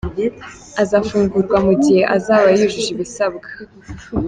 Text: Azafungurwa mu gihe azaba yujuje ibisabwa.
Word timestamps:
Azafungurwa 0.83 1.57
mu 1.65 1.73
gihe 1.83 2.01
azaba 2.15 2.47
yujuje 2.57 2.89
ibisabwa. 2.95 3.47